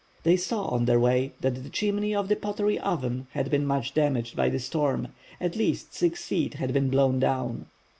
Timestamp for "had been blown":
6.55-7.19